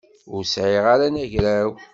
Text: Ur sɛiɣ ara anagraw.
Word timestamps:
Ur 0.33 0.43
sɛiɣ 0.45 0.85
ara 0.93 1.05
anagraw. 1.09 1.69